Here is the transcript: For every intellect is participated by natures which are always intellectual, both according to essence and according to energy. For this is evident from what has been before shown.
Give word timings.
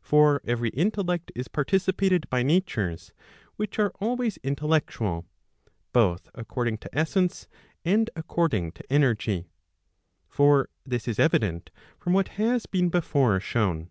For 0.00 0.40
every 0.46 0.70
intellect 0.70 1.30
is 1.34 1.46
participated 1.46 2.26
by 2.30 2.42
natures 2.42 3.12
which 3.56 3.78
are 3.78 3.92
always 4.00 4.38
intellectual, 4.38 5.26
both 5.92 6.30
according 6.34 6.78
to 6.78 6.98
essence 6.98 7.48
and 7.84 8.08
according 8.16 8.72
to 8.72 8.84
energy. 8.90 9.50
For 10.26 10.70
this 10.86 11.06
is 11.06 11.18
evident 11.18 11.70
from 11.98 12.14
what 12.14 12.28
has 12.40 12.64
been 12.64 12.88
before 12.88 13.38
shown. 13.40 13.90